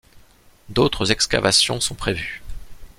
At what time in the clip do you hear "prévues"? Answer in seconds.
1.93-2.41